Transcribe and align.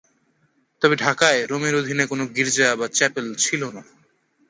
তবে 0.81 0.95
ঢাকায় 0.95 1.39
রোমের 1.45 1.73
অধীনে 1.75 2.03
কোন 2.05 2.19
গির্জা 2.35 2.69
বা 2.75 2.87
চ্যাপেল 2.89 3.27
ছিল 3.35 3.61
না। 3.75 3.81